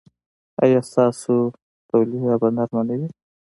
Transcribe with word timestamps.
ایا 0.63 0.81
ستاسو 0.89 1.35
تولیه 1.89 2.33
به 2.41 2.47
نرمه 2.55 2.81
نه 2.87 2.95
وي؟ 2.99 3.09